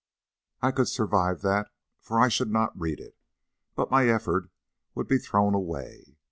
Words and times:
I 0.63 0.71
could 0.71 0.87
survive 0.87 1.41
that, 1.43 1.69
for 2.01 2.19
I 2.19 2.27
should 2.27 2.49
not 2.49 2.71
read 2.75 2.99
it, 2.99 3.15
but 3.75 3.91
my 3.91 4.07
effort 4.07 4.49
would 4.95 5.07
be 5.07 5.19
thrown 5.19 5.53
away. 5.53 6.17